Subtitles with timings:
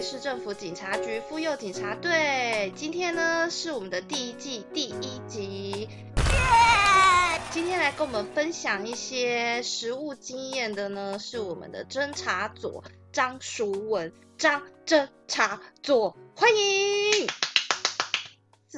[0.00, 2.72] 市政府警察局妇幼警察队。
[2.74, 17.26] 今天呢是我们的第一季第一集，耶今天来跟我们分享一些实务经验的呢，是我们的侦查组张淑文张侦查组，欢迎。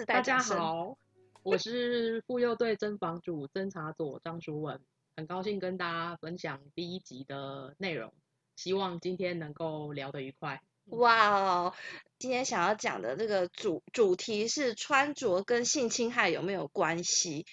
[0.06, 0.98] 大家，好，
[1.42, 4.78] 我是妇幼队侦防组侦查组张淑文，
[5.16, 8.12] 很高兴跟大家分享第一集的内容，
[8.56, 10.60] 希望今天能够聊得愉快。
[10.86, 11.74] 哇哦！
[12.18, 17.44] 今天想要讲的这个主主题是穿着跟性侵害有没有关系？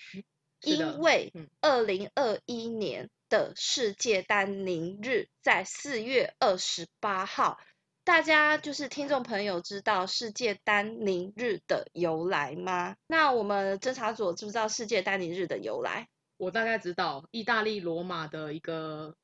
[0.62, 7.60] 因为嗯二零二一年的世界丹宁日在四月二十八号，
[8.06, 12.96] 大家就是听众朋友知道世界丹宁日的由来吗？
[13.08, 16.08] 那我们侦查组知不知道世界丹宁日的由来？
[16.38, 19.16] 我大概知道意大利罗马的一个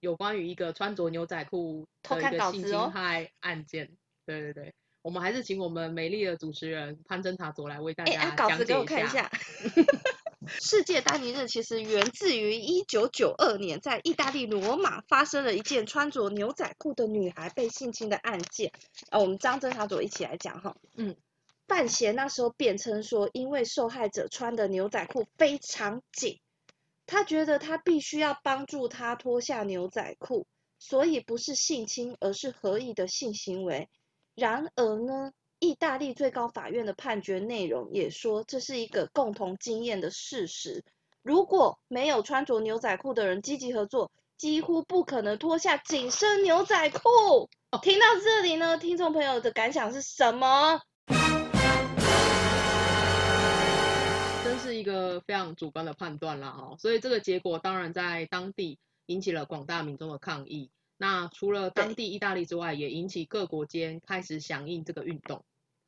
[0.00, 3.90] 有关于一个穿着牛仔裤偷看的一个性稿子哦侵害案件。
[4.26, 9.30] 对对对，我们还是请我们美丽的主持人潘侦查佐来为大哎，家啊稿子给讲解一我看一下。
[10.58, 18.72] 世界丹尼日其实源自于一九九二年，在意大利罗马发生了一件穿着牛仔裤的女孩被性侵的案件。
[19.10, 20.74] 呃，我们张侦查组一起来讲哈。
[20.96, 21.14] 嗯，
[21.68, 26.40] 范闲那时候辩称说，因为受害者穿的牛仔裤非常紧，
[27.10, 30.46] 他觉得他必须要帮助他脱下牛仔裤，
[30.78, 33.88] 所以不是性侵，而是合意的性行为。
[34.36, 40.84] 然而呢，意大利最高法院的判决内容也说，这是一个共同经验的事实。
[41.20, 47.50] 如果没有穿着牛仔裤的人积极合作，几乎不可能脱下紧身牛仔裤。
[47.82, 50.80] 听到这里呢，听众朋友的感想是什么？
[54.70, 60.70] 是一个非常主观的判断啦哦，所以这个结果当然在当地引起了广大民众的抗议。
[60.96, 65.42] 那除了当地意大利之外，也引起各国间开始响应这个运动。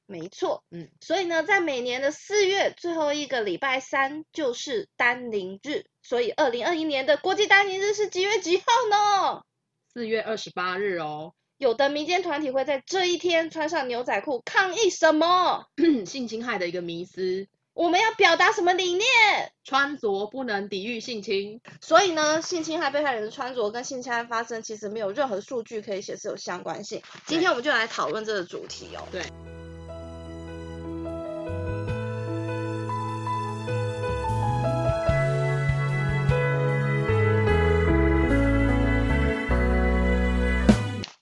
[0.07, 9.45] 没错，嗯，所以呢，在每年的四月最后一个礼拜三就是丹宁日，所以二零二一年的国际丹宁日是几月几号呢？
[9.93, 15.67] 四月二十八日哦，有的民间团体会在这一天穿上牛仔裤抗议什么？
[16.05, 19.07] 性侵害的一个迷思，我们要表达什么理念？
[19.65, 21.59] 穿着不能抵御性侵。
[21.81, 27.01] 所以呢，性侵害被害人的穿着跟性侵害发生其实没有任何数据可以显示有相关性。
[27.27, 29.09] 今天我们就来讨论这个主题哦。
[29.11, 29.23] 对。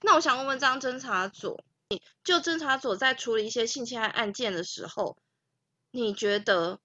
[0.03, 1.61] 那我想问问张侦查组，
[2.25, 5.17] 就侦查组在处理一些性侵害案件的时候，
[5.91, 6.81] 你觉得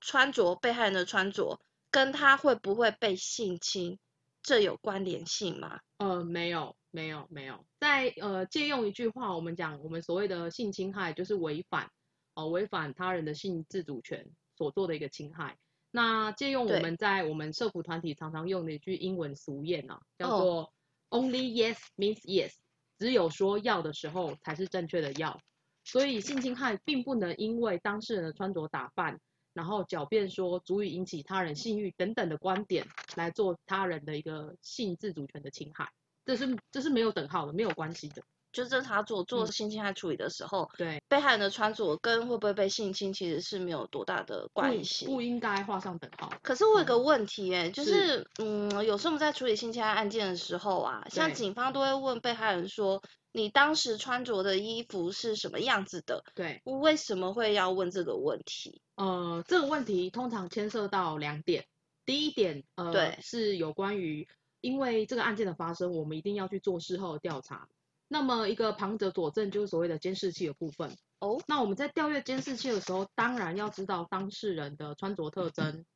[0.00, 1.60] 穿着被害人的穿着
[1.90, 3.98] 跟他会不会被性侵，
[4.42, 5.80] 这有关联性吗？
[5.98, 7.64] 呃，没有，没有，没有。
[7.78, 11.90] 在呃借用一句话，我们讲我们所谓的性侵害就是违反
[12.34, 14.26] 哦、违反他人的性自主权
[14.56, 15.58] 所做的一个侵害。
[15.90, 20.72] 那借用我对们在我们社服团体常常用的一句英文俗谚啊，叫哦做
[21.10, 22.54] “Only yes means yes”，
[22.98, 25.38] 只有说要的时候才是正确的要。
[25.84, 29.18] 所以性侵害并不能因为当事人的穿着打扮，
[29.52, 35.90] 然后狡辩说足以引起他人性欲等等的观点来做他人的一个性自主权的侵害，
[36.24, 38.22] 这是这是没有等号的，没有关系的。
[38.52, 45.06] 就侦查组做嗯性侵害处理的时候，对，被害人的穿着跟会不会被性侵其实是没有多大的不关系。
[45.06, 46.30] 不应该画上等号。
[46.42, 56.22] 可是我有个问题、哎、就是是嗯，有时候我们在处理性侵害案件的时候啊，像警方都会问被害人说，你当时穿着的衣服是什么样子的？
[56.34, 58.82] 对，为什么会要问这个问题？
[58.94, 61.66] 呃，这个问题通常牵涉到两点。
[62.04, 64.28] 第一点，呃，对是有关于
[64.60, 67.68] 因为这个案件的发生，我们一定要去做事后的调查。
[68.08, 70.94] 那么一个旁者佐证就是所谓的监视器的部分。
[71.20, 75.86] 哦，那我们在调阅监视器的时候，当然要知道当事人的穿着特征，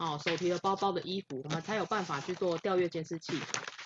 [0.00, 3.34] 哦，手提的包包的衣服，我们才有办法去做调阅监视器。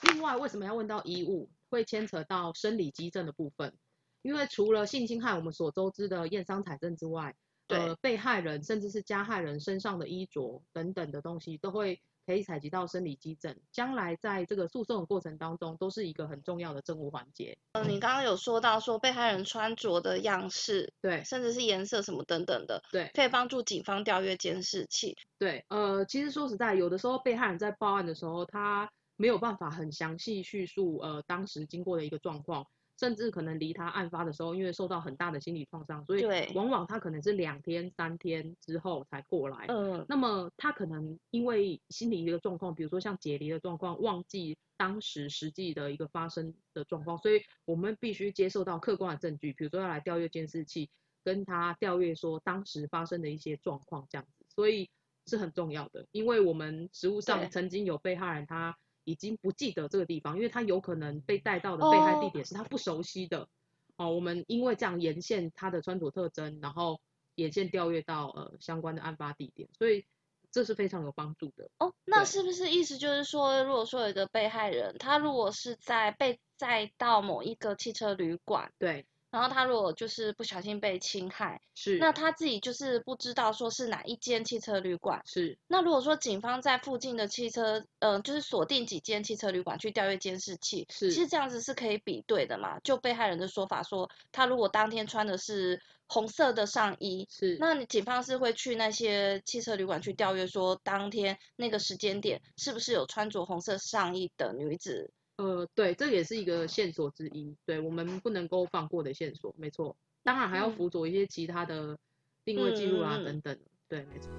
[0.02, 1.50] 另外，为什么要问到衣物？
[1.70, 3.74] 会牵扯到生理基证的部分，
[4.22, 7.34] 因为除了性侵害我们所周知的验伤采证之外，
[7.68, 17.56] 呃，被害人甚至是加害人身上的衣着等等的东西，都会可以采集到生理基证，将来在这个诉讼的过程当中，都是一个很重要的证物环节。
[17.72, 25.16] 呃，你刚刚有说到说被害人穿着的样式，对甚至是颜色什么等等的，对可以帮助警方调阅监视器。
[25.38, 32.66] 对，呃，其实说实在，有的时候被害人在报案的时候，他没有办法很详细叙述呃当时经过的一个状况，
[32.98, 36.24] 甚至可能离他案发的时候，因为受到很大的心理创伤，所以
[36.54, 39.66] 往往他可能是两天、三天之后才过来。
[39.68, 50.88] 嗯，那么他可能因为心理一个状况，比如说像解离的状况，忘记当时实际的一个发生的状况，所以我们必须接受到客观的证据，比如说要来调阅监视器，
[51.24, 54.90] 跟他调阅说当时发生的一些状况这样子，所以
[55.26, 58.76] 是很重要的，因为我们实物上曾经有被害人他
[59.06, 63.48] 已经不记得这个地方，因为他有可能被带到的被害地哦点是他不熟悉的。
[63.96, 67.00] 哦，我们因为这样沿线他的穿着特征，然后
[67.36, 70.04] 沿线调阅到呃相关的案发地点，所以
[70.50, 71.70] 这是非常有帮助的。
[71.78, 85.20] 哦，那是不是意思就是说，如果说有一个被害人，他如果是在被载到某一个汽车旅馆，对，然后他如果就是不小心被侵害，是那他自己就是不知道说是哪一间汽车旅馆。
[85.26, 92.78] 是那如果说警方在附近的汽车，呃，就是锁定几间汽车旅馆去调阅监视器，是其实这样子是可以比对的嘛？
[92.80, 105.10] 就被害人的说法说，他如果当天穿的是红色的上衣，是，那你警方是会去那些汽车旅馆去调阅，说当天那个时间点是不是有穿着红色上衣的女子？
[105.36, 109.94] 呃，对，这也是一个线索之一，对我们不能够放过的线索，没错。
[110.22, 111.98] 当然还要嗯辅佐一些其他的
[112.42, 114.30] 定位记录啦、嗯嗯嗯等等，对，没错。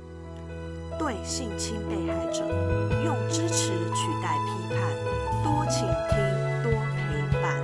[0.98, 2.44] 对性侵被害者，
[3.04, 4.80] 用支持取代批判，
[5.44, 6.18] 多倾听，
[6.64, 6.98] 多陪
[7.42, 7.62] 伴。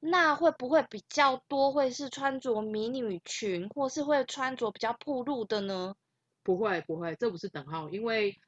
[0.00, 5.96] 那会不会比较多会是穿着迷你裙，或是会穿着比较暴露的呢？
[6.44, 8.38] 不会不会，这不是等号，因为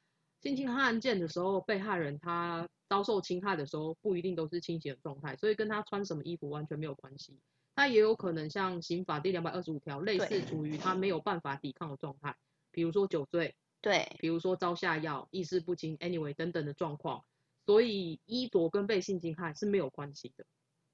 [0.41, 7.39] 性侵害案件的时候，被害人他遭受侵害的时候，不一定都是清醒的状态，所以跟他穿什么衣服完全没有关系。
[7.75, 12.35] 他也有可能像刑法第两百二十五条，类似处于他没有办法抵抗的状态，
[12.71, 17.23] 比如说酒醉，对，比如说遭下药、意识不清，anyway 等等的状况，
[17.65, 20.45] 所以衣着跟被性侵害是没有关系的，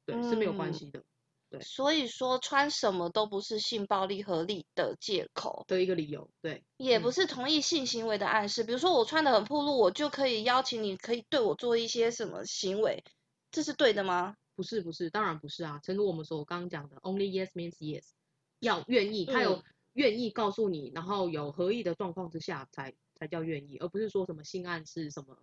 [0.06, 1.04] 对，是没有关嗯系的
[1.58, 8.64] 对所以说穿什么都不是性暴力合理的借口，的一个理由，对，也不嗯是同意性行为的暗示。
[8.64, 13.04] 比如说我穿的很暴露，我就可以邀请你，可以对我做一些什么行为，
[13.52, 14.36] 这是对的吗？
[14.56, 15.80] 不是不是，当然不是啊。
[15.84, 18.06] 正如我们所刚刚讲的，only yes means yes，
[18.60, 19.64] 要愿意，他有嗯
[19.94, 25.38] 愿意告诉你，然后有合意的状况之下才才叫愿意，而不是说什么性暗示什么，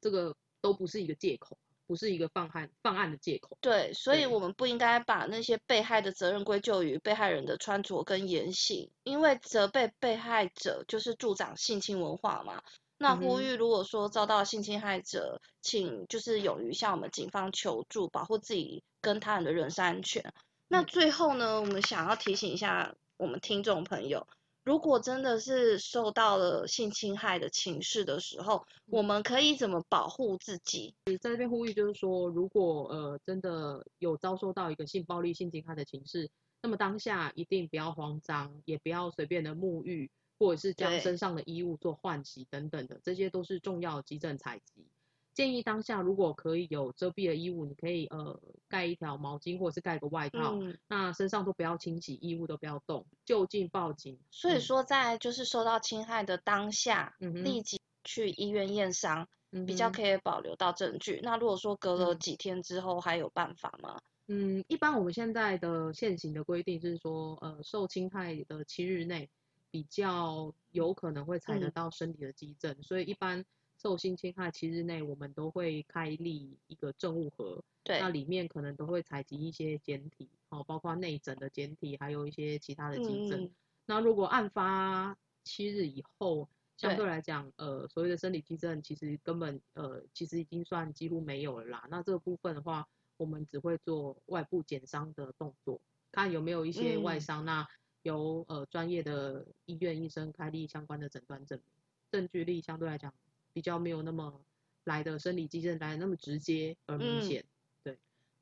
[0.00, 1.58] 这个都不是一个借口，
[1.92, 3.58] 不是一个放案犯案的借口。
[3.60, 12.62] 对，所以我们不应该把那些被害的责任归咎于被害人的穿着跟言行，因为责备被害者就是助长性侵文化嘛。
[12.96, 20.32] 那呼吁，如果说遭到性侵害者，请就是勇于向我们警方求助，保护自己跟他人的人身安全。
[20.68, 24.26] 那嗯最后呢，我们想要提醒一下我们听众朋友，
[24.64, 30.94] 如果真的是受到了性侵害的情势的时候，我们可以怎么保护自己？
[31.20, 36.30] 在这边呼吁就是说，如果呃真的有遭受到一个性暴力、性侵害的情势，
[36.62, 44.86] 那么当下一定不要慌张，也不要随便的沐浴，或者是将身上的衣物做换洗等等的，这些都是重要的急诊采集。
[45.34, 54.14] 建议当下如果可以有遮蔽的衣物，你可以呃盖一条毛巾或者是盖个外套，嗯，那身上都不要清洗，衣物都不要动，就近报警。
[54.14, 61.20] 嗯所以说在就是受到侵害的当下，嗯立即去医院验伤，嗯比较可以保留到证据。
[61.22, 63.98] 那如果说隔了嗯几天之后还有办法吗？
[64.28, 69.28] 嗯，一般我们现在的现行的规定是说，呃，受侵害的七日内
[69.70, 73.44] 比较有可能会采得嗯到身体的基证，所以一般
[73.82, 77.98] 受性侵害七日内，我们都会开立一个证物盒，对。
[77.98, 83.42] 那里面可能都会采集一些简体，哦，包括内诊的简体，还有一些其他的基证。
[83.42, 83.50] 嗯，
[83.86, 87.06] 那如果案发七日以后，相对对。
[87.06, 91.84] 来讲，呃，所谓的生理基证其实根本呃，其实已经算几乎没有了啦。
[91.90, 92.86] 那这个部分的话，
[93.16, 95.80] 我们只会做外部减伤的动作，
[96.12, 97.20] 看有没有一些外嗯。
[97.20, 97.66] 伤，那
[98.02, 101.66] 由呃专业的医院医生开立相关的诊断证明，
[102.12, 103.12] 证据力相对来讲
[103.52, 104.40] 比较没有那么
[104.84, 107.44] 来的生理基证来的那么直接而明嗯显。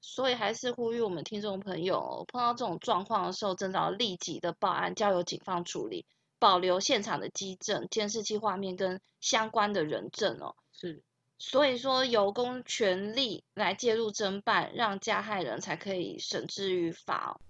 [0.03, 6.07] 所以还是呼吁我们听众朋友，碰到这种状况的时候，真的要立即的报案，交由警方处理，
[6.39, 10.57] 保留现场的基证、监视器画面跟相关的人证哦。
[10.73, 11.03] 是，
[11.39, 17.41] 所以说，由公权力来介入侦办，让加害人才可以绳之于法哦。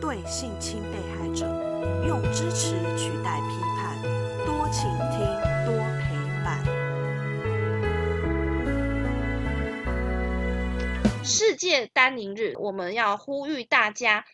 [0.00, 1.46] 对性侵被害者，
[2.06, 4.00] 用支持取代批判，
[4.46, 5.49] 多倾听，
[11.22, 14.24] 世界丹宁日，我们要呼吁大家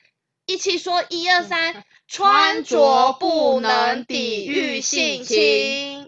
[0.46, 6.06] 一起说一二三，穿着不能抵御性侵。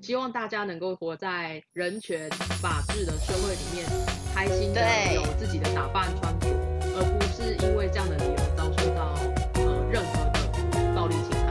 [0.00, 2.28] 希望大家能够活在人权
[2.60, 3.86] 法治的社会里面，
[4.34, 4.80] 开心的
[5.14, 6.48] 有自己的打扮穿着，
[6.96, 9.14] 而不是因为这样的理由遭受到
[9.54, 11.41] 呃任何的暴力侵害。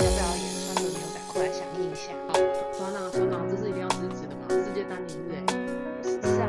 [0.00, 2.12] 要不要也穿个牛仔裤来响应一下？
[2.28, 2.32] 好，
[2.72, 4.48] 首脑，首脑，这是一定要支持的嘛？
[4.48, 5.30] 世界大宁日，
[6.02, 6.48] 是啊，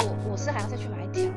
[0.00, 1.30] 我我是还要再去买一条。